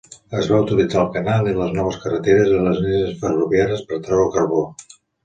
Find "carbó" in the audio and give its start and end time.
4.39-4.65